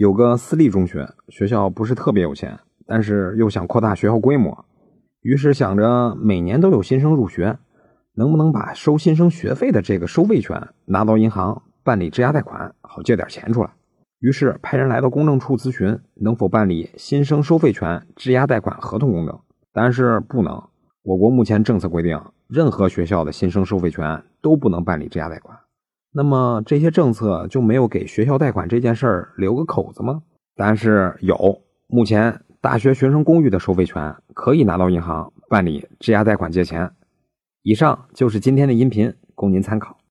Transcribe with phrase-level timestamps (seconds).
[0.00, 4.64] 有个私立中学，学校不是特别有钱，但是又想扩大学校规模，
[5.20, 7.58] 于是想着每年都有新生入学，
[8.14, 13.68] 能不能把收新生学费的这个收费权拿到银行办理质押贷款，好借点钱出来。
[14.20, 19.38] 于是派人来到公证处咨询，能否办理新生收费权质押贷款合同公证，
[19.70, 20.62] 但是不能。
[21.02, 25.58] 我国目前政策规定，任何学校的新生收费权都不能办理质押贷款。
[26.12, 30.22] 那么这些政策就没有给学校贷款这件事儿留个口子吗？
[30.56, 36.90] 但是有，目前大学学生公寓的收费权可以拿到银行办理质押贷款借钱。
[37.62, 39.99] 以上就是今天的音频，供您参考。